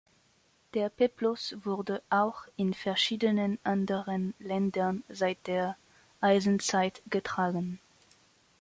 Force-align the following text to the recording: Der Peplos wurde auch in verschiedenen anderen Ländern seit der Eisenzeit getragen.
Der 0.73 0.89
Peplos 0.89 1.55
wurde 1.63 2.01
auch 2.09 2.47
in 2.57 2.73
verschiedenen 2.73 3.59
anderen 3.63 4.33
Ländern 4.39 5.03
seit 5.09 5.45
der 5.45 5.77
Eisenzeit 6.21 7.03
getragen. 7.11 7.79